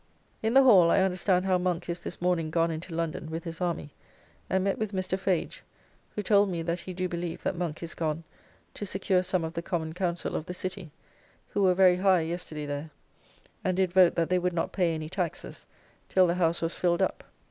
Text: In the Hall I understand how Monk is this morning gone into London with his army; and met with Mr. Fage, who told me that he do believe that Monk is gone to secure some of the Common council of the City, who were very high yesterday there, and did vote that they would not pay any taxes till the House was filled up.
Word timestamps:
In 0.41 0.55
the 0.55 0.63
Hall 0.63 0.89
I 0.89 0.99
understand 1.03 1.45
how 1.45 1.59
Monk 1.59 1.87
is 1.87 1.99
this 1.99 2.19
morning 2.19 2.49
gone 2.49 2.71
into 2.71 2.91
London 2.91 3.29
with 3.29 3.43
his 3.43 3.61
army; 3.61 3.93
and 4.49 4.63
met 4.63 4.79
with 4.79 4.93
Mr. 4.93 5.15
Fage, 5.15 5.61
who 6.15 6.23
told 6.23 6.49
me 6.49 6.63
that 6.63 6.79
he 6.79 6.91
do 6.91 7.07
believe 7.07 7.43
that 7.43 7.55
Monk 7.55 7.83
is 7.83 7.93
gone 7.93 8.23
to 8.73 8.83
secure 8.83 9.21
some 9.21 9.43
of 9.43 9.53
the 9.53 9.61
Common 9.61 9.93
council 9.93 10.35
of 10.35 10.47
the 10.47 10.55
City, 10.55 10.89
who 11.49 11.61
were 11.61 11.75
very 11.75 11.97
high 11.97 12.21
yesterday 12.21 12.65
there, 12.65 12.89
and 13.63 13.77
did 13.77 13.93
vote 13.93 14.15
that 14.15 14.31
they 14.31 14.39
would 14.39 14.53
not 14.53 14.71
pay 14.71 14.95
any 14.95 15.07
taxes 15.07 15.67
till 16.09 16.25
the 16.25 16.33
House 16.33 16.63
was 16.63 16.73
filled 16.73 17.03
up. 17.03 17.23